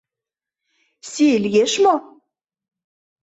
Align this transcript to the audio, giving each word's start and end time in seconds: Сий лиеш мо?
Сий 1.09 1.35
лиеш 1.43 1.73
мо? 1.83 1.95